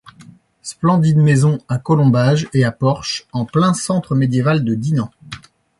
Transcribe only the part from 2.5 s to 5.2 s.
et à porche, en plein centre médiéval de Dinan.